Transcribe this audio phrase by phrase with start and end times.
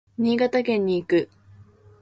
[0.17, 1.29] 新潟県に行く。